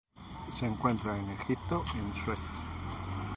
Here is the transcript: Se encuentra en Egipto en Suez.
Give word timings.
Se 0.49 0.65
encuentra 0.65 1.15
en 1.15 1.29
Egipto 1.29 1.85
en 1.93 2.15
Suez. 2.15 2.39